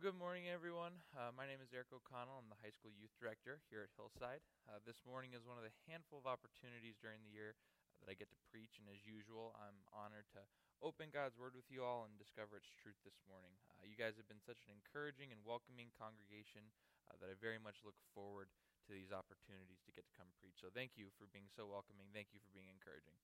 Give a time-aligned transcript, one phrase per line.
[0.00, 0.96] Well, good morning, everyone.
[1.12, 2.40] Uh, my name is Eric O'Connell.
[2.40, 4.40] I'm the high school youth director here at Hillside.
[4.64, 7.52] Uh, this morning is one of the handful of opportunities during the year
[8.00, 10.40] that I get to preach, and as usual, I'm honored to
[10.80, 13.52] open God's Word with you all and discover its truth this morning.
[13.76, 16.72] Uh, you guys have been such an encouraging and welcoming congregation
[17.12, 18.48] uh, that I very much look forward
[18.88, 20.56] to these opportunities to get to come preach.
[20.64, 22.08] So thank you for being so welcoming.
[22.16, 23.20] Thank you for being encouraging.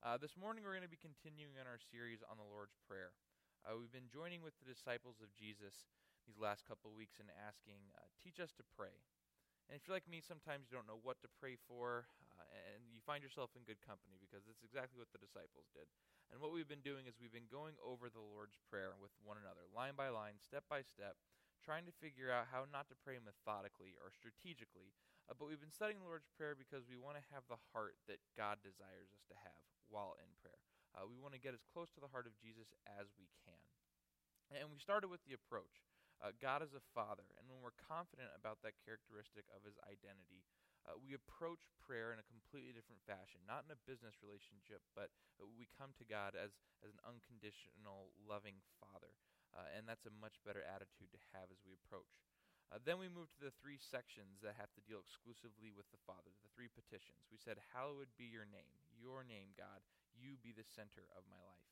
[0.00, 3.12] Uh, this morning, we're going to be continuing on our series on the Lord's Prayer.
[3.66, 5.90] Uh, we've been joining with the disciples of Jesus
[6.26, 8.92] these last couple weeks and asking, uh, teach us to pray.
[9.66, 12.06] And if you're like me, sometimes you don't know what to pray for,
[12.38, 15.90] uh, and you find yourself in good company because that's exactly what the disciples did.
[16.30, 19.38] And what we've been doing is we've been going over the Lord's Prayer with one
[19.38, 21.18] another, line by line, step by step,
[21.62, 24.94] trying to figure out how not to pray methodically or strategically.
[25.26, 27.98] Uh, but we've been studying the Lord's Prayer because we want to have the heart
[28.06, 30.62] that God desires us to have while in prayer.
[30.94, 33.62] Uh, we want to get as close to the heart of Jesus as we can.
[34.54, 35.82] And we started with the approach.
[36.20, 40.44] Uh, God is a father, and when we're confident about that characteristic of his identity,
[40.86, 43.42] uh, we approach prayer in a completely different fashion.
[43.42, 45.10] Not in a business relationship, but
[45.42, 46.54] we come to God as,
[46.86, 49.10] as an unconditional, loving father.
[49.50, 52.22] Uh, and that's a much better attitude to have as we approach.
[52.70, 56.02] Uh, then we move to the three sections that have to deal exclusively with the
[56.02, 57.22] Father, the three petitions.
[57.30, 59.86] We said, Hallowed be your name, your name, God.
[60.18, 61.70] You be the center of my life.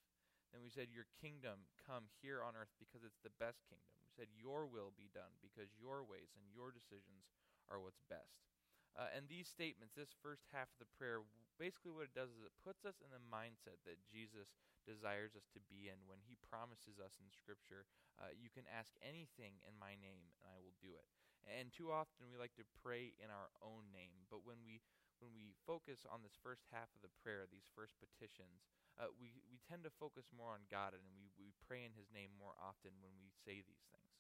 [0.55, 4.04] Then we said, Your kingdom come here on earth because it's the best kingdom.
[4.15, 7.29] Said, Your will be done because your ways and your decisions
[7.67, 8.47] are what's best.
[8.95, 11.27] Uh, and these statements, this first half of the prayer,
[11.59, 14.55] basically what it does is it puts us in the mindset that Jesus
[14.87, 17.89] desires us to be in when he promises us in Scripture,
[18.21, 21.09] uh, You can ask anything in my name and I will do it.
[21.45, 24.81] And too often we like to pray in our own name, but when we
[25.23, 28.67] when we focus on this first half of the prayer, these first petitions,
[28.99, 32.11] uh, we, we tend to focus more on God and we, we pray in His
[32.15, 34.15] name more often when we say these things.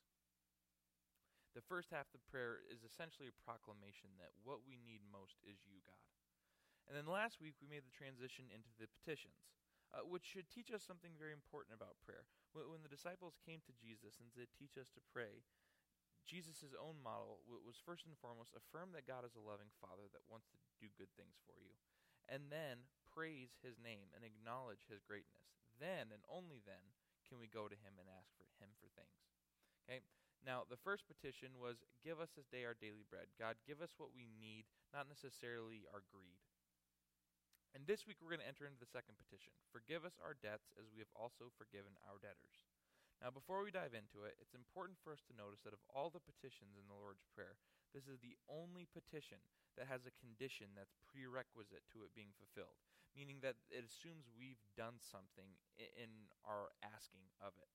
[1.54, 5.38] The first half of the prayer is essentially a proclamation that what we need most
[5.46, 6.02] is you, God.
[6.90, 9.38] And then last week we made the transition into the petitions,
[9.94, 12.26] uh, which should teach us something very important about prayer.
[12.52, 15.46] When, when the disciples came to Jesus and said, Teach us to pray,
[16.26, 20.24] Jesus' own model was first and foremost affirm that God is a loving Father that
[20.26, 21.76] wants to do good things for you,
[22.32, 25.46] and then praise His name and acknowledge His greatness.
[25.78, 26.92] Then and only then
[27.30, 29.22] can we go to Him and ask for Him for things.
[29.86, 30.02] Okay?
[30.44, 33.32] Now, the first petition was, Give us this day our daily bread.
[33.40, 36.42] God, give us what we need, not necessarily our greed.
[37.74, 40.70] And this week we're going to enter into the second petition Forgive us our debts
[40.78, 42.66] as we have also forgiven our debtors.
[43.22, 46.10] Now, before we dive into it, it's important for us to notice that of all
[46.12, 47.56] the petitions in the Lord's Prayer,
[47.94, 49.38] this is the only petition
[49.78, 52.78] that has a condition that's prerequisite to it being fulfilled,
[53.14, 56.10] meaning that it assumes we've done something in
[56.44, 57.70] our asking of it.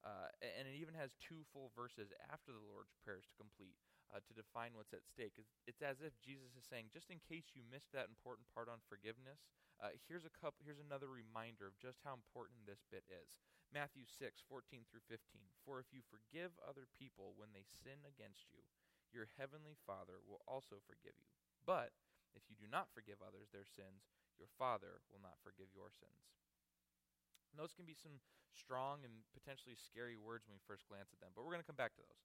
[0.00, 3.76] Uh, and it even has two full verses after the Lord's prayers to complete
[4.08, 5.36] uh, to define what's at stake.
[5.36, 8.80] It's, as if Jesus is saying, just in case you missed that important part on
[8.88, 9.44] forgiveness,
[9.76, 13.28] uh, here's a couple, here's another reminder of just how important this bit is.
[13.70, 15.46] Matthew six fourteen through fifteen.
[15.62, 18.66] For if you forgive other people when they sin against you,
[19.14, 21.30] your heavenly Father will also forgive you.
[21.62, 21.94] But
[22.34, 24.10] if you do not forgive others their sins,
[24.40, 26.24] your Father will not forgive your sins.
[27.52, 28.16] And those can be some
[28.56, 31.68] strong and potentially scary words when we first glance at them, but we're going to
[31.68, 32.24] come back to those.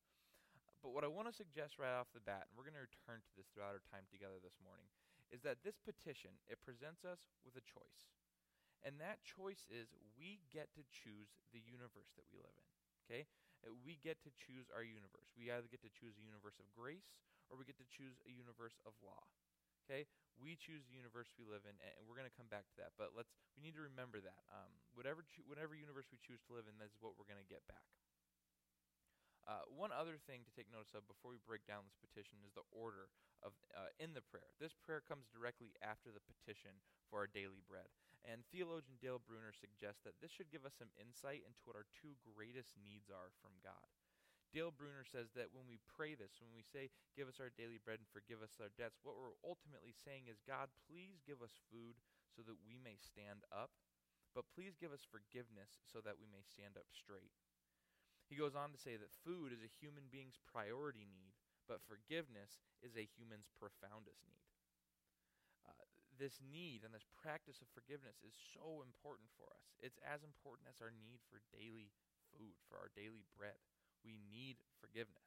[0.79, 3.19] But what I want to suggest right off the bat, and we're going to return
[3.19, 4.85] to this throughout our time together this morning,
[5.33, 8.05] is that this petition, it presents us with a choice.
[8.85, 12.69] And that choice is we get to choose the universe that we live in.
[13.09, 13.23] Okay?
[13.65, 15.33] Uh, we get to choose our universe.
[15.33, 17.17] We either get to choose a universe of grace
[17.49, 19.25] or we get to choose a universe of law.
[19.85, 20.09] Okay,
[20.41, 22.97] we choose the universe we live in, and we're going to come back to that.
[22.97, 26.57] But let's we need to remember that um, whatever cho- whatever universe we choose to
[26.57, 27.85] live in, that's what we're going to get back.
[29.45, 32.57] Uh, one other thing to take notice of before we break down this petition is
[32.57, 33.13] the order
[33.45, 34.49] of uh, in the prayer.
[34.57, 37.85] This prayer comes directly after the petition for our daily bread,
[38.25, 41.85] and theologian Dale Bruner suggests that this should give us some insight into what our
[41.93, 43.85] two greatest needs are from God.
[44.55, 46.87] Dale Bruner says that when we pray this, when we say,
[47.19, 50.39] Give us our daily bread and forgive us our debts, what we're ultimately saying is,
[50.47, 51.99] God, please give us food
[52.31, 53.75] so that we may stand up,
[54.31, 57.35] but please give us forgiveness so that we may stand up straight.
[58.31, 61.35] He goes on to say that food is a human being's priority need,
[61.67, 64.47] but forgiveness is a human's profoundest need.
[65.67, 65.83] Uh,
[66.15, 69.75] this need and this practice of forgiveness is so important for us.
[69.83, 71.91] It's as important as our need for daily
[72.31, 73.59] food, for our daily bread.
[74.05, 75.25] We need forgiveness.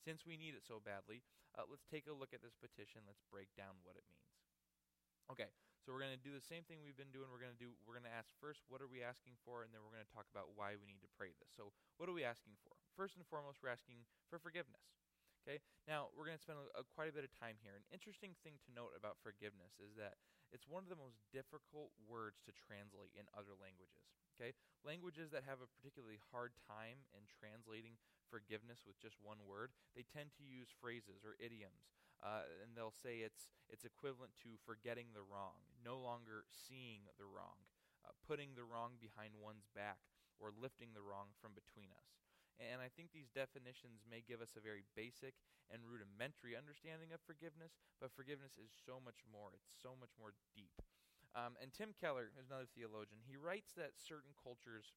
[0.00, 1.20] Since we need it so badly,
[1.52, 3.04] uh, let's take a look at this petition.
[3.04, 4.32] Let's break down what it means.
[5.26, 5.50] Okay,
[5.82, 7.26] So we're going to do the same thing we've been doing.
[7.28, 9.74] We're going to do we're going to ask first what are we asking for and
[9.74, 11.50] then we're going to talk about why we need to pray this.
[11.50, 12.78] So what are we asking for?
[12.94, 14.86] First and foremost, we're asking for forgiveness.
[15.46, 15.62] Okay?
[15.86, 17.78] Now, we're going to spend a, a, quite a bit of time here.
[17.78, 20.18] An interesting thing to note about forgiveness is that
[20.50, 24.06] it's one of the most difficult words to translate in other languages.
[24.36, 24.52] Okay?
[24.84, 27.96] Languages that have a particularly hard time in translating
[28.28, 31.88] forgiveness with just one word, they tend to use phrases or idioms.
[32.20, 37.28] Uh, and they'll say it's, it's equivalent to forgetting the wrong, no longer seeing the
[37.28, 37.60] wrong,
[38.00, 40.00] uh, putting the wrong behind one's back,
[40.40, 42.16] or lifting the wrong from between us.
[42.56, 45.36] And I think these definitions may give us a very basic
[45.68, 49.52] and rudimentary understanding of forgiveness, but forgiveness is so much more.
[49.52, 50.72] It's so much more deep.
[51.36, 53.20] Um, and Tim Keller is another theologian.
[53.28, 54.96] He writes that certain cultures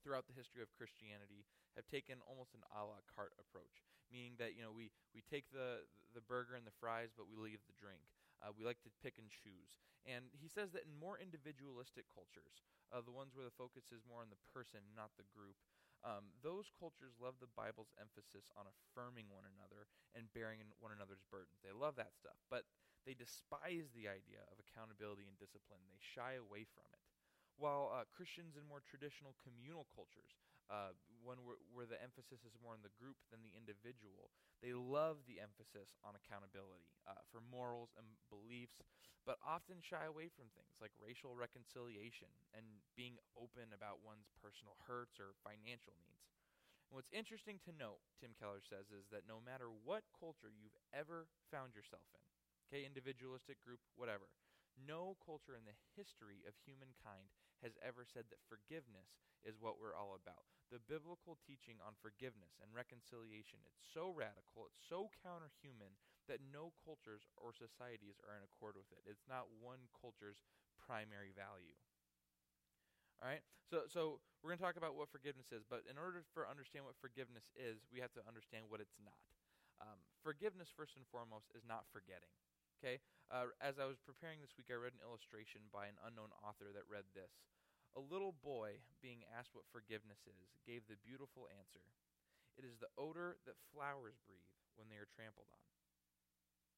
[0.00, 1.44] throughout the history of Christianity
[1.76, 5.44] have taken almost an a la carte approach, meaning that you know we, we take
[5.52, 5.84] the
[6.16, 8.00] the burger and the fries, but we leave the drink.
[8.40, 9.76] Uh, we like to pick and choose.
[10.08, 14.04] And he says that in more individualistic cultures, uh, the ones where the focus is
[14.04, 15.56] more on the person, not the group,
[16.04, 21.24] um, those cultures love the Bible's emphasis on affirming one another and bearing one another's
[21.32, 21.58] burdens.
[21.64, 22.68] They love that stuff, but
[23.06, 25.80] they despise the idea of accountability and discipline.
[25.88, 27.02] They shy away from it.
[27.56, 30.36] While uh, Christians in more traditional communal cultures,
[30.68, 30.92] uh,
[31.22, 31.38] where,
[31.70, 35.94] where, the emphasis is more on the group than the individual, they love the emphasis
[36.02, 38.82] on accountability uh, for morals and beliefs,
[39.22, 42.66] but often shy away from things like racial reconciliation and
[42.98, 46.26] being open about one's personal hurts or financial needs.
[46.90, 50.78] And what's interesting to note, Tim Keller says, is that no matter what culture you've
[50.94, 52.26] ever found yourself in,
[52.66, 54.28] okay, individualistic group, whatever,
[54.76, 57.32] no culture in the history of humankind
[57.64, 60.44] has ever said that forgiveness is what we're all about.
[60.68, 65.94] The biblical teaching on forgiveness and reconciliation, it's so radical, it's so counterhuman
[66.26, 69.06] that no cultures or societies are in accord with it.
[69.06, 70.42] It's not one culture's
[70.74, 71.78] primary value.
[73.22, 73.46] All right?
[73.70, 76.84] So so we're going to talk about what forgiveness is, but in order for understand
[76.84, 79.35] what forgiveness is, we have to understand what it's not.
[79.80, 82.32] Um, forgiveness first and foremost is not forgetting.
[82.80, 83.00] Okay?
[83.32, 86.70] Uh, as I was preparing this week, I read an illustration by an unknown author
[86.72, 87.32] that read this.
[87.96, 91.80] A little boy, being asked what forgiveness is, gave the beautiful answer
[92.60, 95.64] It is the odor that flowers breathe when they are trampled on.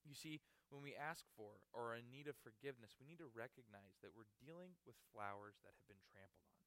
[0.06, 0.38] You see,
[0.70, 4.14] when we ask for or are in need of forgiveness, we need to recognize that
[4.14, 6.64] we're dealing with flowers that have been trampled on.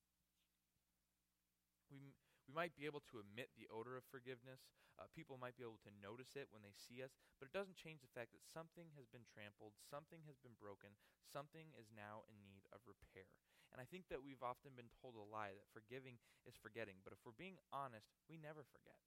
[1.91, 2.15] We,
[2.51, 4.67] we might be able to emit the odor of forgiveness.
[4.99, 7.79] Uh, people might be able to notice it when they see us, but it doesn't
[7.79, 10.91] change the fact that something has been trampled, something has been broken,
[11.31, 13.31] something is now in need of repair.
[13.71, 17.15] And I think that we've often been told a lie that forgiving is forgetting, but
[17.15, 18.99] if we're being honest, we never forget.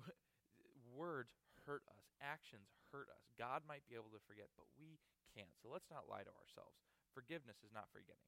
[0.96, 1.36] Words
[1.68, 3.28] hurt us, actions hurt us.
[3.36, 4.96] God might be able to forget, but we
[5.36, 5.52] can't.
[5.60, 6.80] So let's not lie to ourselves.
[7.12, 8.24] Forgiveness is not forgetting.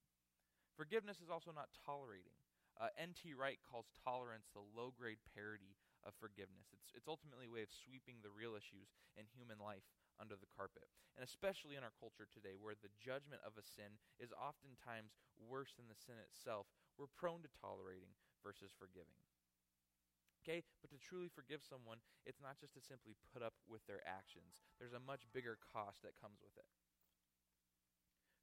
[0.77, 2.37] Forgiveness is also not tolerating.
[2.79, 3.35] Uh, N.T.
[3.35, 6.73] Wright calls tolerance the low grade parody of forgiveness.
[6.73, 9.85] It's, it's ultimately a way of sweeping the real issues in human life
[10.17, 10.89] under the carpet.
[11.17, 15.77] And especially in our culture today, where the judgment of a sin is oftentimes worse
[15.77, 19.21] than the sin itself, we're prone to tolerating versus forgiving.
[20.41, 20.65] Okay?
[20.81, 24.65] But to truly forgive someone, it's not just to simply put up with their actions,
[24.81, 26.69] there's a much bigger cost that comes with it.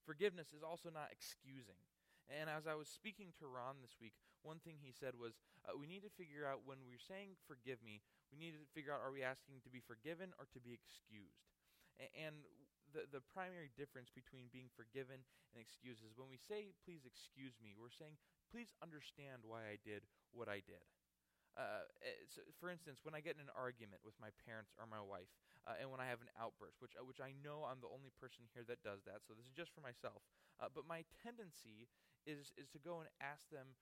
[0.05, 1.81] Forgiveness is also not excusing.
[2.27, 4.13] And as I was speaking to Ron this week,
[4.43, 7.79] one thing he said was, uh, we need to figure out when we're saying forgive
[7.79, 10.75] me, we need to figure out are we asking to be forgiven or to be
[10.75, 11.47] excused?
[11.99, 12.43] A- and
[12.91, 17.55] the, the primary difference between being forgiven and excused is when we say, please excuse
[17.63, 18.19] me, we're saying,
[18.51, 20.03] please understand why I did
[20.35, 20.83] what I did.
[21.57, 24.85] Uh, eh, so for instance, when I get in an argument with my parents or
[24.85, 25.31] my wife,
[25.67, 28.11] uh, and when I have an outburst, which uh, which I know I'm the only
[28.17, 30.23] person here that does that, so this is just for myself.
[30.57, 31.91] Uh, but my tendency
[32.25, 33.75] is is to go and ask them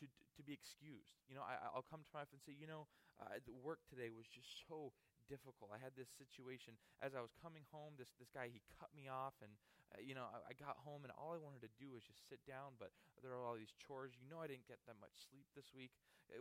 [0.00, 0.04] to
[0.36, 1.14] to be excused.
[1.28, 2.88] You know, I, I'll come to my wife and say, you know,
[3.20, 4.92] uh, the work today was just so
[5.28, 5.70] difficult.
[5.70, 7.94] I had this situation as I was coming home.
[8.00, 9.52] This this guy he cut me off, and
[9.92, 12.24] uh, you know I, I got home and all I wanted to do was just
[12.26, 12.78] sit down.
[12.80, 14.16] But there are all these chores.
[14.18, 15.92] You know I didn't get that much sleep this week.
[16.32, 16.40] It,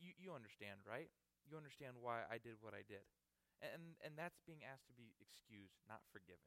[0.00, 1.10] you you understand, right?
[1.46, 3.06] You understand why I did what I did,
[3.62, 6.44] and and that's being asked to be excused, not forgiven.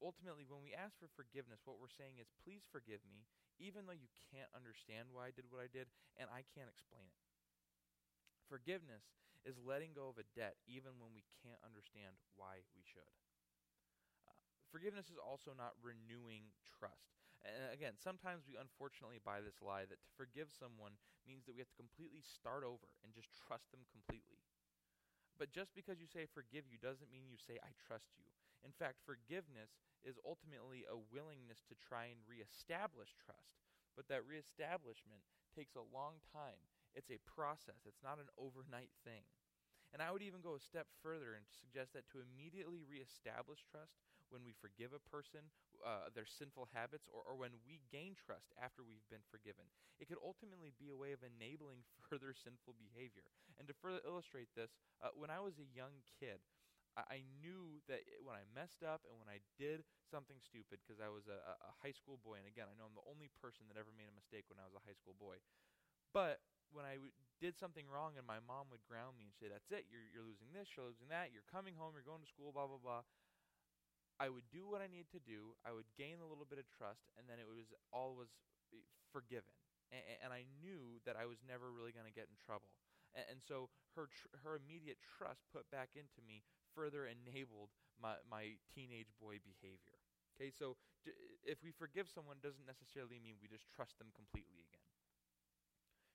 [0.00, 3.24] Ultimately, when we ask for forgiveness, what we're saying is, please forgive me,
[3.56, 5.88] even though you can't understand why I did what I did,
[6.20, 7.16] and I can't explain it.
[8.48, 9.04] Forgiveness
[9.44, 13.12] is letting go of a debt even when we can't understand why we should.
[14.26, 14.32] Uh,
[14.70, 17.16] forgiveness is also not renewing trust.
[17.44, 21.62] And again, sometimes we unfortunately buy this lie that to forgive someone means that we
[21.62, 24.42] have to completely start over and just trust them completely.
[25.38, 28.28] But just because you say forgive you doesn't mean you say I trust you.
[28.64, 33.60] In fact, forgiveness is ultimately a willingness to try and reestablish trust.
[33.94, 35.24] But that reestablishment
[35.54, 36.60] takes a long time.
[36.96, 39.28] It's a process, it's not an overnight thing.
[39.92, 43.96] And I would even go a step further and suggest that to immediately reestablish trust
[44.28, 45.52] when we forgive a person
[45.84, 49.68] uh, their sinful habits or, or when we gain trust after we've been forgiven,
[50.00, 53.26] it could ultimately be a way of enabling further sinful behavior.
[53.60, 56.40] And to further illustrate this, uh, when I was a young kid,
[56.96, 61.12] I, knew that when I messed up and when I did something stupid, because I
[61.12, 63.76] was a, a high school boy, and again, I know I'm the only person that
[63.76, 65.36] ever made a mistake when I was a high school boy,
[66.16, 66.40] but
[66.72, 69.68] when I w- did something wrong and my mom would ground me and say, That's
[69.68, 72.50] it, you're, you're losing this, you're losing that, you're coming home, you're going to school,
[72.50, 73.04] blah, blah, blah.
[74.16, 76.66] I would do what I needed to do, I would gain a little bit of
[76.72, 78.32] trust, and then it was all was
[78.72, 78.80] eh,
[79.12, 79.52] forgiven.
[79.92, 82.72] And, and I knew that I was never really going to get in trouble.
[83.12, 86.40] And, and so her, tr- her immediate trust put back into me
[86.72, 90.00] further enabled my, my teenage boy behavior.
[90.36, 90.76] Okay, so
[91.44, 94.84] if we forgive someone, doesn't necessarily mean we just trust them completely again.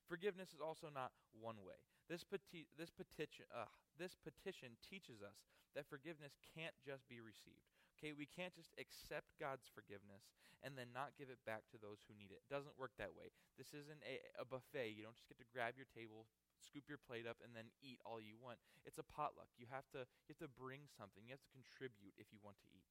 [0.06, 1.80] Forgiveness is also not one way.
[2.06, 3.66] This, peti- this, petition, uh,
[3.98, 5.42] this petition teaches us
[5.74, 7.71] that forgiveness can't just be received.
[8.02, 10.34] Okay, we can't just accept God's forgiveness
[10.66, 12.42] and then not give it back to those who need it.
[12.42, 13.30] It doesn't work that way.
[13.54, 14.98] This isn't a, a buffet.
[14.98, 16.26] You don't just get to grab your table,
[16.58, 18.58] scoop your plate up, and then eat all you want.
[18.82, 19.54] It's a potluck.
[19.54, 21.22] You have to you have to bring something.
[21.22, 22.90] You have to contribute if you want to eat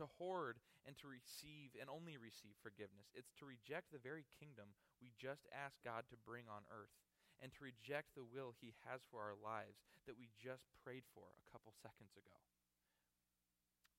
[0.00, 3.12] to hoard and to receive and only receive forgiveness.
[3.12, 6.94] It's to reject the very kingdom we just asked God to bring on earth
[7.42, 11.36] and to reject the will he has for our lives that we just prayed for
[11.36, 12.38] a couple seconds ago.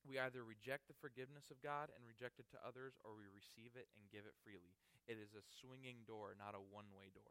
[0.02, 3.78] We either reject the forgiveness of God and reject it to others, or we receive
[3.78, 4.74] it and give it freely.
[5.06, 7.30] It is a swinging door, not a one way door.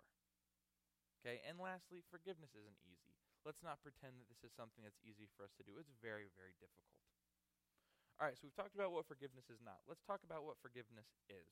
[1.22, 3.13] Okay, and lastly, forgiveness isn't easy.
[3.46, 5.78] Let's not pretend that this is something that's easy for us to do.
[5.78, 6.98] It's very, very difficult.
[8.18, 9.82] All right, so we've talked about what forgiveness is not.
[9.90, 11.50] Let's talk about what forgiveness is.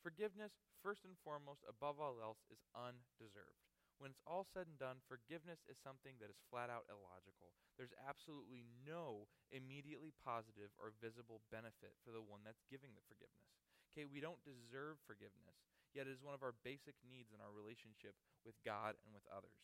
[0.00, 3.77] Forgiveness, first and foremost, above all else, is undeserved.
[3.98, 7.50] When it's all said and done, forgiveness is something that is flat out illogical.
[7.74, 13.50] There's absolutely no immediately positive or visible benefit for the one that's giving the forgiveness.
[13.90, 15.58] Okay, we don't deserve forgiveness,
[15.90, 18.14] yet it is one of our basic needs in our relationship
[18.46, 19.58] with God and with others.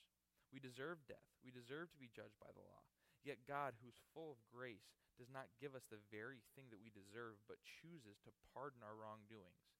[0.50, 1.30] We deserve death.
[1.46, 2.82] We deserve to be judged by the law.
[3.22, 6.90] Yet God, who's full of grace, does not give us the very thing that we
[6.90, 9.70] deserve, but chooses to pardon our wrongdoings.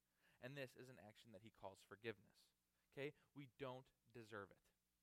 [0.47, 2.39] And this is an action that he calls forgiveness.
[2.95, 3.11] Okay?
[3.35, 3.85] We don't
[4.15, 4.63] deserve it.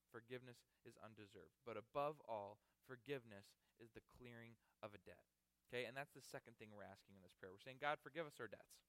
[0.10, 1.60] Forgiveness is undeserved.
[1.68, 2.58] But above all,
[2.88, 5.28] forgiveness is the clearing of a debt.
[5.68, 5.84] Okay?
[5.84, 7.52] And that's the second thing we're asking in this prayer.
[7.52, 8.80] We're saying, God, forgive us our debts.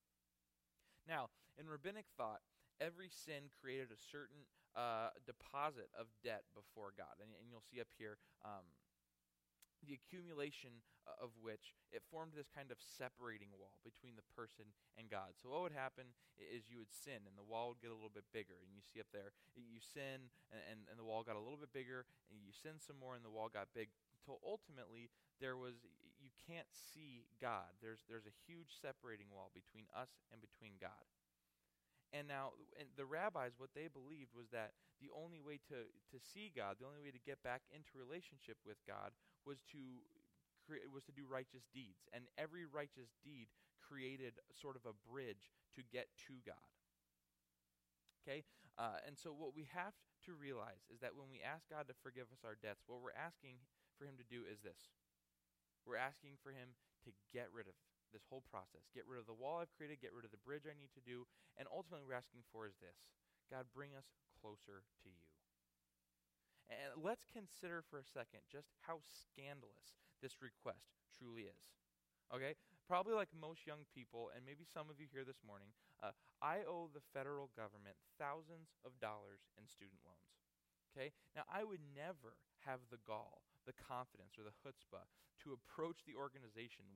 [1.07, 2.43] Now, in rabbinic thought,
[2.79, 7.19] every sin created a certain uh, deposit of debt before God.
[7.19, 8.67] And, and you'll see up here um,
[9.83, 14.71] the accumulation uh, of which it formed this kind of separating wall between the person
[14.95, 15.35] and God.
[15.35, 18.13] So what would happen is you would sin and the wall would get a little
[18.13, 18.55] bit bigger.
[18.63, 21.59] And you see up there, you sin and, and, and the wall got a little
[21.59, 25.11] bit bigger and you sin some more and the wall got big until ultimately
[25.43, 25.83] there was
[26.23, 27.75] you can't see God.
[27.83, 31.03] There's there's a huge separating wall between us and between God.
[32.15, 36.19] And now and the rabbis what they believed was that the only way to to
[36.23, 39.11] see God, the only way to get back into relationship with God
[39.43, 40.07] was to
[40.67, 43.49] cre- was to do righteous deeds, and every righteous deed
[43.83, 46.71] created sort of a bridge to get to God.
[48.23, 48.47] Okay,
[48.79, 51.97] uh, and so what we have to realize is that when we ask God to
[52.07, 53.59] forgive us our debts, what we're asking
[53.99, 54.95] for Him to do is this:
[55.83, 57.75] we're asking for Him to get rid of
[58.15, 60.69] this whole process, get rid of the wall I've created, get rid of the bridge
[60.71, 61.27] I need to do,
[61.59, 63.11] and ultimately, we're asking for is this:
[63.51, 64.07] God, bring us
[64.39, 65.27] closer to you.
[66.71, 71.63] And let's consider for a second just how scandalous this request truly is.
[72.33, 72.55] Okay?
[72.89, 76.63] Probably like most young people, and maybe some of you here this morning, uh, I
[76.65, 80.33] owe the federal government thousands of dollars in student loans.
[80.95, 81.13] Okay?
[81.35, 85.07] Now, I would never have the gall, the confidence, or the chutzpah
[85.43, 86.87] to approach the organization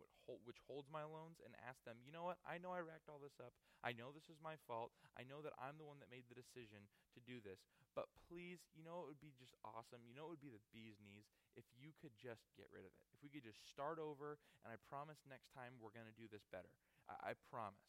[0.46, 3.18] which holds my loans and ask them, you know what, I know I racked all
[3.18, 3.50] this up.
[3.82, 4.94] I know this is my fault.
[5.18, 7.58] I know that I'm the one that made the decision to do this.
[7.98, 10.06] But please, you know it would be just awesome.
[10.06, 11.26] You know it would be the bee's knees
[11.58, 13.06] if you could just get rid of it.
[13.10, 16.30] If we could just start over, and I promise next time we're going to do
[16.30, 16.70] this better.
[17.10, 17.82] I, I promise.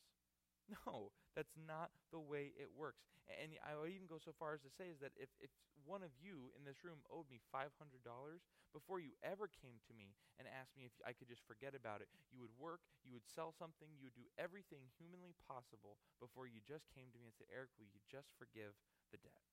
[0.86, 3.08] No, that's not the way it works.
[3.28, 5.52] And I would even go so far as to say is that if, if
[5.84, 8.44] one of you in this room owed me $500
[8.76, 12.04] before you ever came to me and asked me if I could just forget about
[12.04, 16.48] it, you would work, you would sell something, you would do everything humanly possible before
[16.48, 18.76] you just came to me and said, Eric, will you just forgive
[19.12, 19.44] the debt?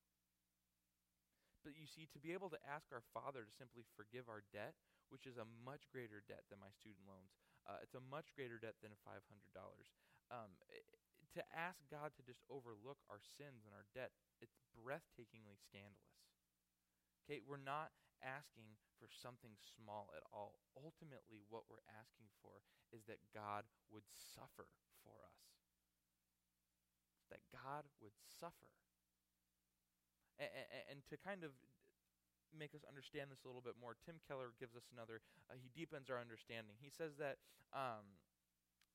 [1.64, 4.75] But you see, to be able to ask our Father to simply forgive our debt,
[5.11, 7.35] which is a much greater debt than my student loans,
[7.66, 9.90] uh, it's a much greater debt than $500.
[10.35, 10.50] Um,
[11.38, 14.11] to ask God to just overlook our sins and our debt,
[14.43, 16.26] it's breathtakingly scandalous.
[17.23, 20.59] Okay, we're not asking for something small at all.
[20.75, 24.67] Ultimately, what we're asking for is that God would suffer
[25.03, 25.43] for us.
[27.31, 28.71] That God would suffer.
[30.38, 31.55] And, and, and to kind of
[32.55, 35.19] make us understand this a little bit more, Tim Keller gives us another,
[35.50, 36.79] uh, he deepens our understanding.
[36.79, 37.43] He says that
[37.75, 38.07] um,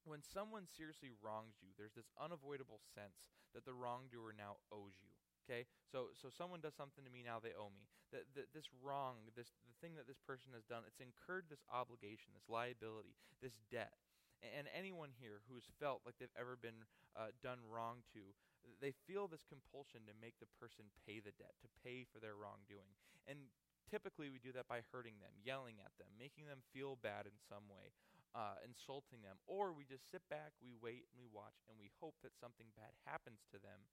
[0.06, 5.14] when someone seriously wrongs you, there's this unavoidable sense that the wrongdoer now owes you.
[5.50, 7.90] Okay, so so someone does something to me now they owe me.
[8.14, 12.38] That this wrong, this the thing that this person has done, it's incurred this obligation,
[12.38, 13.98] this liability, this debt.
[14.40, 18.32] And anyone here who's felt like they've ever been uh, done wrong to,
[18.80, 22.40] they feel this compulsion to make the person pay the debt, to pay for their
[22.40, 22.96] wrongdoing.
[23.28, 23.52] And
[23.92, 27.36] typically we do that by hurting them, yelling at them, making them feel bad in
[27.52, 27.92] some way,
[28.36, 29.42] uh, insulting them.
[29.50, 32.70] Or we just sit back, we wait, and we watch, and we hope that something
[32.78, 33.90] bad happens to them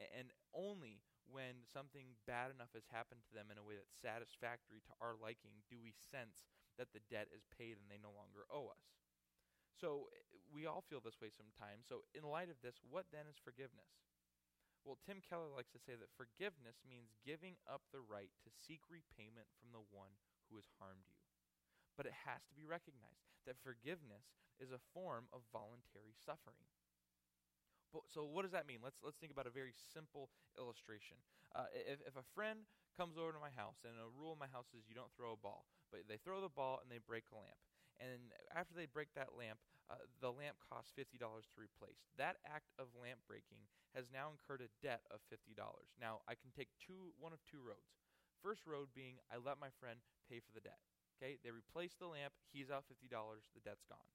[0.00, 4.80] and only when something bad enough has happened to them in a way that's satisfactory
[4.88, 6.48] to our liking do we sense
[6.80, 8.96] that the debt is paid and they no longer owe us.
[9.76, 10.10] So
[10.50, 11.86] we all feel this way sometimes.
[11.86, 14.02] So, in light of this, what then is forgiveness?
[14.82, 18.80] Well, Tim Keller likes to say that forgiveness means giving up the right to seek
[18.88, 20.16] repayment from the one
[20.48, 21.19] who has harmed you.
[21.96, 26.64] But it has to be recognized that forgiveness is a form of voluntary suffering.
[27.92, 28.78] But, so what does that mean?
[28.82, 31.18] Let's let's think about a very simple illustration.
[31.54, 32.62] Uh, if if a friend
[32.94, 35.34] comes over to my house and a rule in my house is you don't throw
[35.34, 37.58] a ball, but they throw the ball and they break a lamp,
[37.98, 39.58] and after they break that lamp,
[39.90, 41.98] uh, the lamp costs fifty dollars to replace.
[42.14, 43.66] That act of lamp breaking
[43.98, 45.90] has now incurred a debt of fifty dollars.
[45.98, 47.98] Now I can take two one of two roads.
[48.38, 49.98] First road being I let my friend
[50.30, 50.78] pay for the debt.
[51.20, 54.08] Okay, they replace the lamp, he's out fifty dollars, the debt's gone.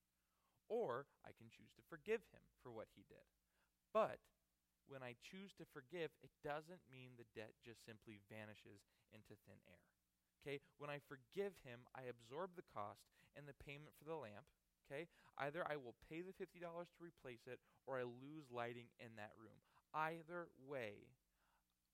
[0.65, 3.29] Or I can choose to forgive him for what he did.
[3.93, 4.17] But
[4.89, 8.81] when I choose to forgive, it doesn't mean the debt just simply vanishes
[9.13, 9.85] into thin air.
[10.41, 10.61] Okay?
[10.77, 14.45] When I forgive him, I absorb the cost and the payment for the lamp.
[14.85, 15.09] Okay?
[15.41, 17.57] Either I will pay the $50 to replace it
[17.89, 19.57] or I lose lighting in that room.
[19.93, 21.09] Either way,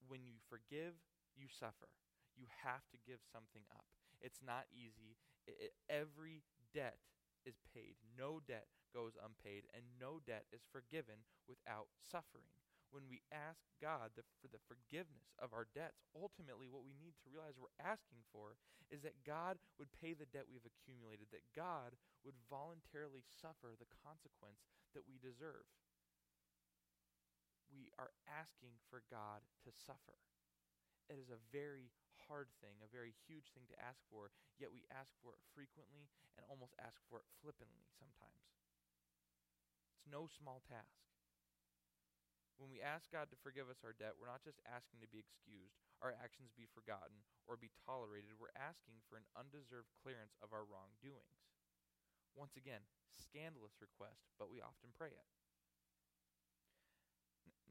[0.08, 0.96] when you forgive,
[1.32, 1.88] you suffer.
[2.36, 3.88] You have to give something up.
[4.22, 5.18] It's not easy.
[5.46, 7.02] It, it, every debt
[7.44, 7.98] is paid.
[8.16, 12.46] No debt goes unpaid, and no debt is forgiven without suffering.
[12.92, 17.16] When we ask God the, for the forgiveness of our debts, ultimately what we need
[17.24, 18.60] to realize we're asking for
[18.92, 23.88] is that God would pay the debt we've accumulated, that God would voluntarily suffer the
[24.04, 25.64] consequence that we deserve.
[27.72, 30.20] We are asking for God to suffer.
[31.08, 31.88] It is a very
[32.32, 36.08] hard thing, a very huge thing to ask for, yet we ask for it frequently
[36.40, 38.48] and almost ask for it flippantly sometimes.
[39.92, 41.04] It's no small task.
[42.56, 45.20] When we ask God to forgive us our debt, we're not just asking to be
[45.20, 48.32] excused, our actions be forgotten, or be tolerated.
[48.40, 51.52] We're asking for an undeserved clearance of our wrongdoings.
[52.32, 52.80] Once again,
[53.12, 55.28] scandalous request, but we often pray it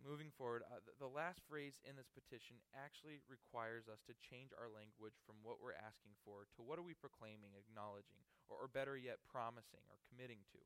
[0.01, 4.49] moving forward, uh, the, the, last phrase in this petition actually requires us to change
[4.53, 8.67] our language from what we're asking for to what are we proclaiming, acknowledging, or, or
[8.67, 10.61] better yet, promising or committing to.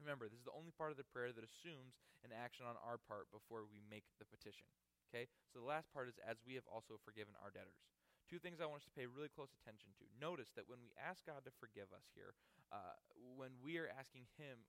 [0.00, 1.94] Remember, this is the only part of the prayer that assumes
[2.26, 4.66] an action on our part before we make the petition.
[5.12, 5.30] Okay?
[5.52, 7.78] So the last part is as we have also forgiven our debtors.
[8.26, 10.08] Two things I want us to pay really close attention to.
[10.16, 12.32] Notice that when we ask God to forgive us here,
[12.72, 12.96] uh,
[13.36, 14.64] when we are asking Him,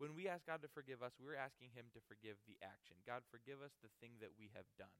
[0.00, 2.96] when we ask God to forgive us, we're asking Him to forgive the action.
[3.04, 4.96] God, forgive us the thing that we have done.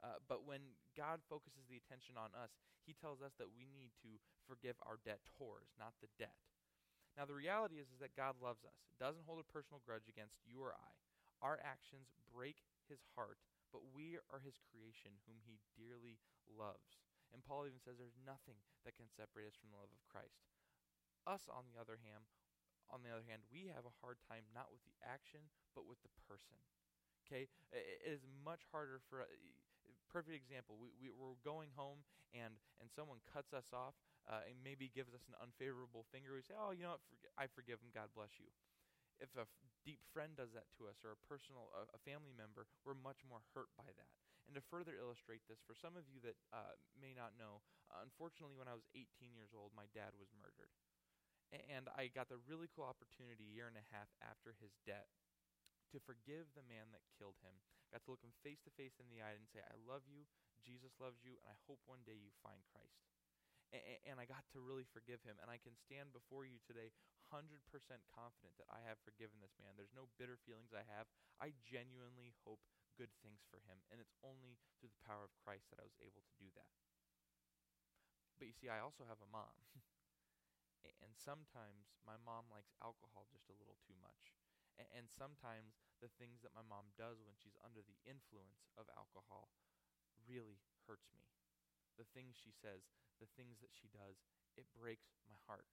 [0.00, 2.56] Uh, but when God focuses the attention on us,
[2.88, 4.16] He tells us that we need to
[4.48, 6.40] forgive our debtors, not the debt.
[7.20, 10.40] Now, the reality is, is that God loves us, doesn't hold a personal grudge against
[10.48, 10.90] you or I.
[11.44, 16.16] Our actions break His heart, but we are His creation, whom He dearly
[16.48, 16.96] loves.
[17.36, 18.56] And Paul even says there's nothing
[18.88, 20.48] that can separate us from the love of Christ.
[21.28, 22.24] Us, on the other hand,
[22.92, 25.40] on the other hand, we have a hard time not with the action,
[25.74, 26.58] but with the person.
[27.26, 29.22] Okay, it is much harder for.
[29.26, 29.28] A
[30.12, 30.76] perfect example.
[30.78, 32.02] We, we we're going home
[32.34, 33.94] and and someone cuts us off
[34.26, 36.34] uh, and maybe gives us an unfavorable finger.
[36.34, 37.04] We say, "Oh, you know what?
[37.38, 37.94] I forgive him.
[37.94, 38.50] God bless you."
[39.20, 42.32] If a f- deep friend does that to us or a personal a, a family
[42.34, 44.10] member, we're much more hurt by that.
[44.48, 48.02] And to further illustrate this, for some of you that uh, may not know, uh,
[48.02, 50.32] unfortunately, when I was 18 years old, my dad was.
[51.52, 54.74] A- and I got the really cool opportunity a year and a half after his
[54.86, 55.10] death
[55.90, 57.58] to forgive the man that killed him,
[57.90, 60.26] got to look him face to face in the eye and say, I love you,
[60.62, 63.02] Jesus loves you, and I hope one day you find Christ.
[63.74, 65.38] And, and I got to really forgive him.
[65.42, 66.90] And I can stand before you today
[67.30, 67.62] 100%
[68.10, 69.74] confident that I have forgiven this man.
[69.78, 71.06] There's no bitter feelings I have.
[71.38, 72.62] I genuinely hope
[72.98, 73.78] good things for him.
[73.94, 76.70] And it's only through the power of Christ that I was able to do that.
[78.38, 79.54] But you see, I also have a mom.
[81.00, 84.32] and sometimes my mom likes alcohol just a little too much.
[84.80, 89.52] And sometimes the things that my mom does when she's under the influence of alcohol
[90.24, 91.28] really hurts me.
[92.00, 92.88] The things she says,
[93.20, 94.24] the things that she does,
[94.56, 95.68] it breaks my heart.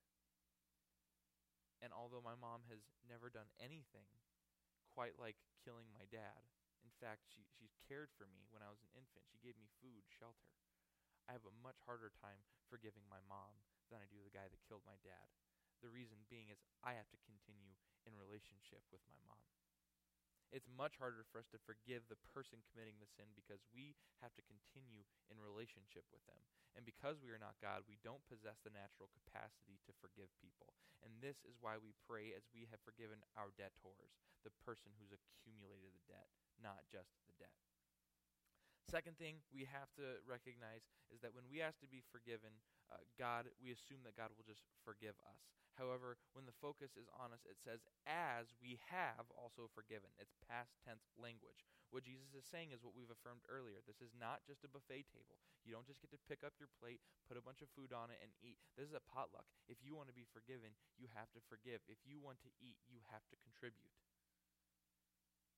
[1.80, 4.12] And although my mom has never done anything
[4.92, 6.44] quite like killing my dad,
[6.84, 9.24] in fact, she, she's cared for me when I was an infant.
[9.30, 10.52] She gave me food, shelter.
[11.28, 12.40] I have a much harder time
[12.72, 13.60] forgiving my mom
[13.92, 15.28] than I do the guy that killed my dad.
[15.84, 17.76] The reason being is I have to continue
[18.08, 19.44] in relationship with my mom.
[20.48, 24.32] It's much harder for us to forgive the person committing the sin because we have
[24.40, 26.40] to continue in relationship with them.
[26.72, 30.72] And because we are not God, we don't possess the natural capacity to forgive people.
[31.04, 34.16] And this is why we pray as we have forgiven our debtors,
[34.48, 36.32] the person who's accumulated the debt,
[36.64, 37.67] not just the debt.
[38.88, 42.56] Second thing we have to recognize is that when we ask to be forgiven,
[42.88, 45.44] uh, God, we assume that God will just forgive us.
[45.76, 50.10] However, when the focus is on us, it says, as we have also forgiven.
[50.18, 51.68] It's past tense language.
[51.92, 53.84] What Jesus is saying is what we've affirmed earlier.
[53.84, 55.38] This is not just a buffet table.
[55.68, 58.08] You don't just get to pick up your plate, put a bunch of food on
[58.10, 58.58] it, and eat.
[58.80, 59.46] This is a potluck.
[59.68, 61.84] If you want to be forgiven, you have to forgive.
[61.92, 63.92] If you want to eat, you have to contribute.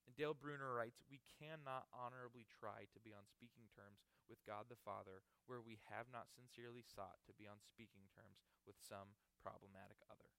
[0.10, 4.66] And Dale Bruner writes, We cannot honorably try to be on speaking terms with God
[4.66, 9.14] the Father where we have not sincerely sought to be on speaking terms with some
[9.38, 10.34] problematic other.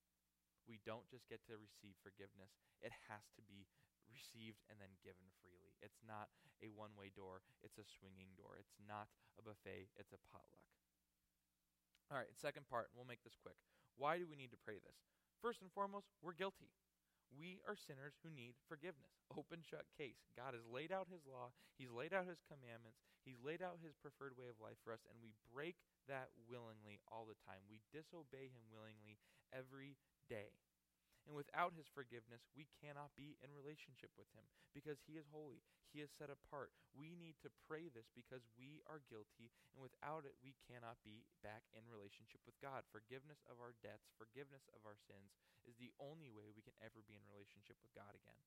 [0.67, 3.71] We don't just get to receive forgiveness, it has to be
[4.11, 5.79] received and then given freely.
[5.79, 6.35] It's not
[6.67, 8.59] a one way door, it's a swinging door.
[8.59, 9.07] It's not
[9.39, 10.67] a buffet, it's a potluck.
[12.11, 13.55] All right, second part, and we'll make this quick.
[13.95, 14.99] Why do we need to pray this?
[15.39, 16.75] First and foremost, we're guilty.
[17.31, 19.15] We are sinners who need forgiveness.
[19.39, 20.19] Open shut case.
[20.35, 23.95] God has laid out his law, he's laid out his commandments, he's laid out his
[23.95, 25.79] preferred way of life for us, and we break
[26.11, 27.63] that willingly all the time.
[27.71, 29.23] We disobey him willingly
[29.55, 29.95] every
[30.27, 30.59] day.
[31.31, 34.43] And without his forgiveness, we cannot be in relationship with him
[34.75, 35.63] because he is holy.
[35.95, 36.75] He is set apart.
[36.91, 41.23] We need to pray this because we are guilty, and without it, we cannot be
[41.39, 42.83] back in relationship with God.
[42.91, 45.31] Forgiveness of our debts, forgiveness of our sins
[45.63, 48.43] is the only way we can ever be in relationship with God again.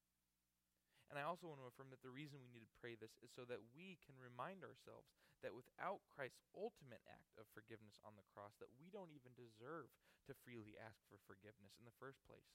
[1.07, 3.31] And I also want to affirm that the reason we need to pray this is
[3.31, 5.07] so that we can remind ourselves
[5.39, 9.87] that without Christ's ultimate act of forgiveness on the cross, that we don't even deserve
[10.27, 12.47] to freely ask for forgiveness in the first place.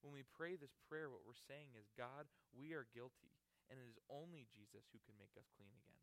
[0.00, 3.34] When we pray this prayer, what we're saying is, God, we are guilty,
[3.66, 6.02] and it is only Jesus who can make us clean again.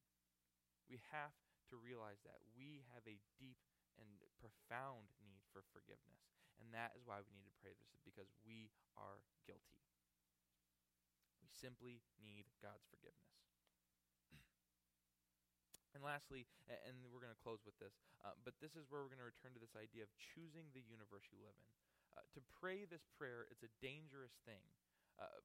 [0.91, 1.34] We have
[1.71, 3.58] to realize that we have a deep
[3.97, 6.27] and profound need for forgiveness.
[6.60, 9.84] And that is why we need to pray this, because we are guilty.
[11.43, 13.31] We simply need God's forgiveness.
[15.95, 19.12] and lastly, and we're going to close with this, uh, but this is where we're
[19.12, 21.71] going to return to this idea of choosing the universe you live in.
[22.15, 24.63] Uh, to pray this prayer, it's a dangerous thing.
[25.19, 25.43] Uh,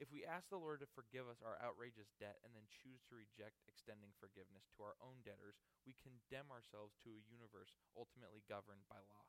[0.00, 3.18] if we ask the Lord to forgive us our outrageous debt and then choose to
[3.18, 8.82] reject extending forgiveness to our own debtors, we condemn ourselves to a universe ultimately governed
[8.90, 9.26] by law.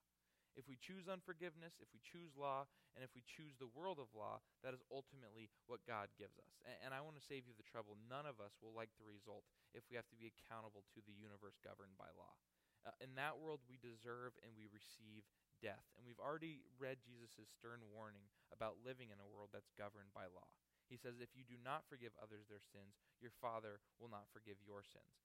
[0.54, 4.14] If we choose unforgiveness, if we choose law, and if we choose the world of
[4.14, 6.54] law, that is ultimately what God gives us.
[6.62, 7.98] And, and I want to save you the trouble.
[8.06, 11.18] None of us will like the result if we have to be accountable to the
[11.18, 12.38] universe governed by law.
[12.86, 15.26] Uh, in that world, we deserve and we receive
[15.64, 15.88] death.
[15.96, 20.28] And we've already read Jesus' stern warning about living in a world that's governed by
[20.28, 20.52] law.
[20.92, 24.60] He says, If you do not forgive others their sins, your Father will not forgive
[24.60, 25.24] your sins.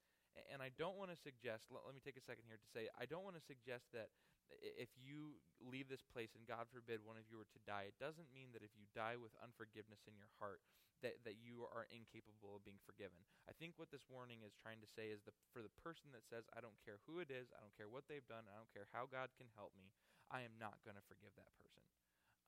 [0.55, 2.87] And I don't want to suggest, let, let me take a second here to say,
[2.95, 4.15] I don't want to suggest that
[4.63, 7.99] if you leave this place and God forbid one of you were to die, it
[8.01, 10.63] doesn't mean that if you die with unforgiveness in your heart,
[11.05, 13.23] that, that you are incapable of being forgiven.
[13.47, 16.27] I think what this warning is trying to say is that for the person that
[16.27, 18.73] says, I don't care who it is, I don't care what they've done, I don't
[18.75, 19.95] care how God can help me,
[20.29, 21.85] I am not going to forgive that person.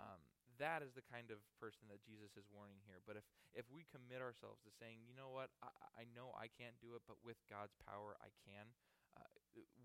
[0.00, 0.20] Um,
[0.60, 3.00] that is the kind of person that Jesus is warning here.
[3.08, 3.24] But if,
[3.56, 6.92] if we commit ourselves to saying, you know what, I, I know I can't do
[6.94, 8.68] it, but with God's power I can,
[9.16, 9.24] uh,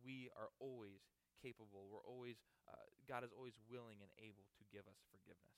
[0.03, 0.99] we are always
[1.39, 1.87] capable.
[1.87, 5.55] We're always, uh, God is always willing and able to give us forgiveness.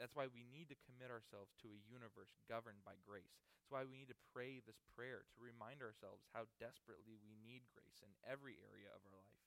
[0.00, 3.36] That's why we need to commit ourselves to a universe governed by grace.
[3.60, 7.68] That's why we need to pray this prayer to remind ourselves how desperately we need
[7.76, 9.39] grace in every area of our life.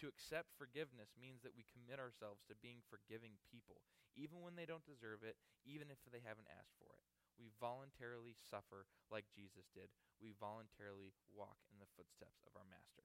[0.00, 3.84] To accept forgiveness means that we commit ourselves to being forgiving people,
[4.16, 5.36] even when they don't deserve it,
[5.68, 7.04] even if they haven't asked for it.
[7.36, 9.92] We voluntarily suffer like Jesus did.
[10.16, 13.04] We voluntarily walk in the footsteps of our Master.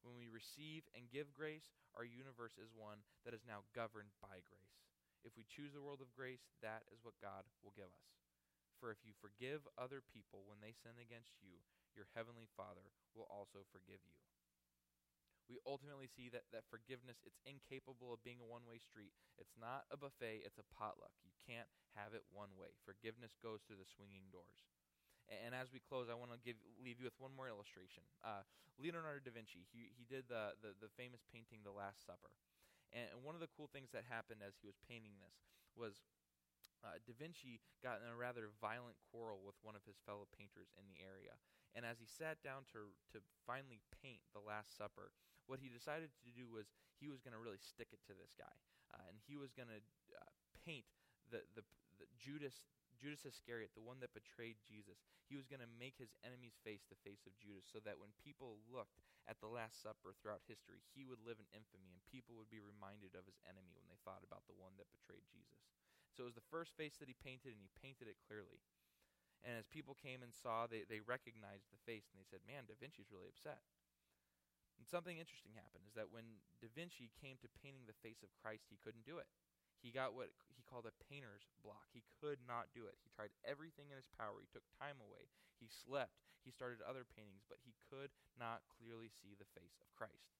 [0.00, 4.40] When we receive and give grace, our universe is one that is now governed by
[4.48, 4.80] grace.
[5.28, 8.08] If we choose the world of grace, that is what God will give us.
[8.80, 11.60] For if you forgive other people when they sin against you,
[11.92, 14.16] your heavenly Father will also forgive you.
[15.48, 19.16] We ultimately see that, that forgiveness, it's incapable of being a one way street.
[19.40, 21.16] It's not a buffet, it's a potluck.
[21.24, 22.76] You can't have it one way.
[22.84, 24.68] Forgiveness goes through the swinging doors.
[25.28, 28.04] And as we close, I want to give leave you with one more illustration.
[28.24, 28.44] Uh,
[28.80, 32.32] Leonardo da Vinci, he, he did the, the, the famous painting, The Last Supper.
[32.94, 35.36] And one of the cool things that happened as he was painting this
[35.76, 36.00] was
[36.80, 40.72] uh, Da Vinci got in a rather violent quarrel with one of his fellow painters
[40.80, 41.36] in the area.
[41.76, 45.12] And as he sat down to, to finally paint The Last Supper,
[45.48, 48.36] what he decided to do was he was going to really stick it to this
[48.36, 48.52] guy.
[48.92, 49.80] Uh, and he was going to
[50.14, 50.30] uh,
[50.64, 50.86] paint
[51.32, 51.64] the, the,
[51.98, 54.98] the Judas Judas Iscariot, the one that betrayed Jesus,
[55.30, 58.10] he was going to make his enemies face the face of Judas so that when
[58.18, 58.98] people looked
[59.30, 62.58] at the Last Supper throughout history, he would live in infamy and people would be
[62.58, 65.62] reminded of his enemy when they thought about the one that betrayed Jesus.
[66.10, 68.58] So it was the first face that he painted, and he painted it clearly.
[69.46, 72.66] And as people came and saw, they, they recognized the face and they said, Man,
[72.66, 73.62] Da Vinci's really upset.
[74.78, 78.30] And something interesting happened is that when Da Vinci came to painting the face of
[78.38, 79.26] Christ, he couldn't do it.
[79.82, 81.90] He got what he called a painter's block.
[81.94, 82.98] He could not do it.
[83.02, 84.42] He tried everything in his power.
[84.42, 85.30] He took time away.
[85.58, 86.18] He slept.
[86.42, 90.38] He started other paintings, but he could not clearly see the face of Christ.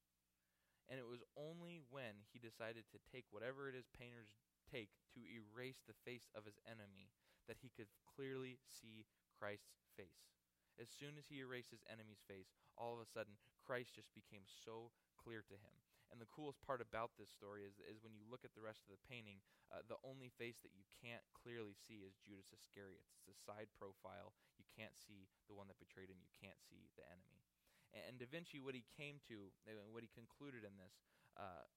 [0.88, 4.32] And it was only when he decided to take whatever it is painters
[4.64, 7.12] take to erase the face of his enemy
[7.46, 9.04] that he could clearly see
[9.36, 10.32] Christ's face.
[10.80, 13.36] As soon as he erased his enemy's face, all of a sudden,
[13.68, 14.88] Christ just became so
[15.20, 15.76] clear to him.
[16.08, 18.80] And the coolest part about this story is, is when you look at the rest
[18.88, 23.04] of the painting, uh, the only face that you can't clearly see is Judas Iscariot.
[23.20, 24.32] It's a side profile.
[24.56, 26.16] You can't see the one that betrayed him.
[26.16, 27.44] You can't see the enemy.
[27.92, 30.96] And, and Da Vinci, what he came to, and what he concluded in this,
[31.36, 31.68] uh,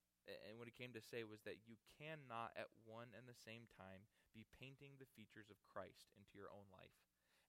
[0.48, 3.68] and what he came to say was that you cannot at one and the same
[3.68, 6.96] time be painting the features of Christ into your own life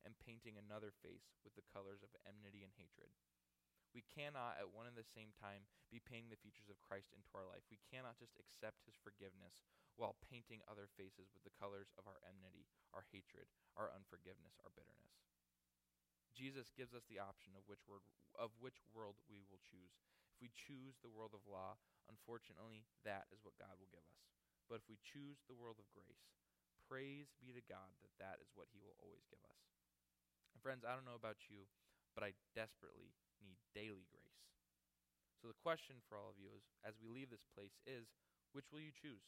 [0.02, 3.14] and painting another face with the colors of enmity and hatred.
[3.92, 7.28] We cannot, at one and the same time, be painting the features of Christ into
[7.36, 7.64] our life.
[7.68, 9.60] We cannot just accept his forgiveness
[10.00, 12.64] while painting other faces with the colors of our enmity,
[12.96, 15.20] our hatred, our unforgiveness, our bitterness.
[16.32, 18.00] Jesus gives us the option of which, word,
[18.32, 20.00] of which world we will choose.
[20.32, 21.76] If we choose the world of law,
[22.08, 24.24] unfortunately, that is what God will give us.
[24.72, 26.32] But if we choose the world of grace,
[26.88, 29.60] praise be to God that that is what he will always give us.
[30.56, 31.68] And friends, I don't know about you,
[32.12, 34.40] but I desperately need daily grace.
[35.40, 38.14] So the question for all of you is as we leave this place is
[38.54, 39.26] which will you choose?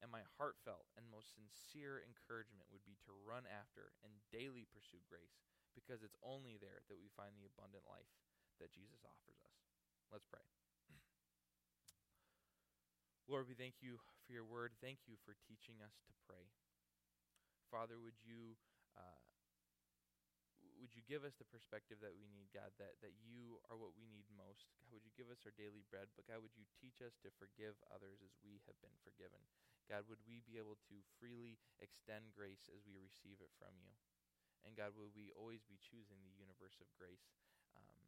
[0.00, 5.04] And my heartfelt and most sincere encouragement would be to run after and daily pursue
[5.04, 5.44] grace
[5.76, 8.08] because it's only there that we find the abundant life
[8.58, 9.56] that Jesus offers us.
[10.08, 10.42] Let's pray.
[13.30, 14.74] Lord, we thank you for your word.
[14.80, 16.48] Thank you for teaching us to pray.
[17.70, 18.58] Father, would you
[18.98, 19.22] uh,
[20.80, 23.92] would you give us the perspective that we need, God, that, that you are what
[23.92, 24.64] we need most?
[24.80, 26.08] God, would you give us our daily bread?
[26.16, 29.44] But God, would you teach us to forgive others as we have been forgiven?
[29.86, 33.92] God, would we be able to freely extend grace as we receive it from you?
[34.64, 37.32] And God, would we always be choosing the universe of grace,
[37.76, 38.00] um,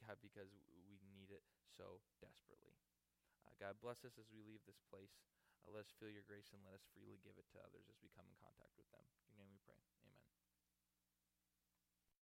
[0.00, 0.52] God, because
[0.88, 1.44] we need it
[1.76, 2.76] so desperately.
[3.44, 5.12] Uh, God, bless us as we leave this place.
[5.64, 7.98] Uh, let us feel your grace and let us freely give it to others as
[8.04, 9.04] we come in contact with them.
[9.32, 9.80] In your name we pray.